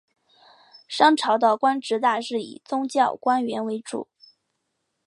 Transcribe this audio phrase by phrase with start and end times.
[0.87, 4.07] 商朝的官职大致以宗教官员为主。